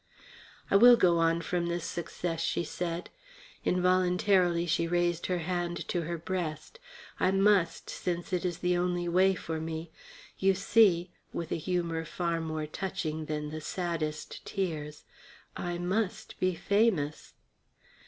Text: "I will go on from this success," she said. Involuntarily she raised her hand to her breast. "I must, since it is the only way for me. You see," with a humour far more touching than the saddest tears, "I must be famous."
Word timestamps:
"I 0.71 0.77
will 0.77 0.95
go 0.97 1.19
on 1.19 1.41
from 1.41 1.67
this 1.67 1.85
success," 1.85 2.41
she 2.41 2.63
said. 2.63 3.11
Involuntarily 3.63 4.65
she 4.65 4.87
raised 4.87 5.27
her 5.27 5.37
hand 5.45 5.87
to 5.89 6.01
her 6.01 6.17
breast. 6.17 6.79
"I 7.19 7.29
must, 7.29 7.87
since 7.87 8.33
it 8.33 8.43
is 8.43 8.57
the 8.65 8.75
only 8.75 9.07
way 9.07 9.35
for 9.35 9.59
me. 9.61 9.91
You 10.39 10.55
see," 10.55 11.11
with 11.33 11.51
a 11.51 11.55
humour 11.57 12.03
far 12.03 12.41
more 12.41 12.65
touching 12.65 13.25
than 13.25 13.51
the 13.51 13.61
saddest 13.61 14.43
tears, 14.43 15.03
"I 15.55 15.77
must 15.77 16.39
be 16.39 16.55
famous." 16.55 17.33